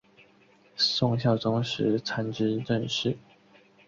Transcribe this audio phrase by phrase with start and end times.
[0.75, 3.15] 宋孝宗时参知政事。